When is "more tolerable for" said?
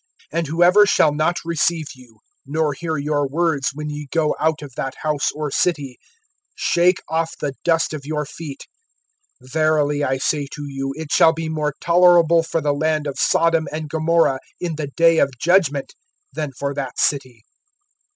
11.49-12.61